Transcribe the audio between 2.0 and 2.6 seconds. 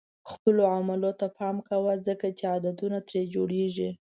ځکه چې